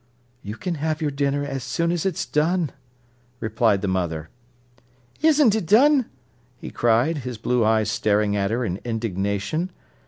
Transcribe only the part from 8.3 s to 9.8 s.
at her in indignation.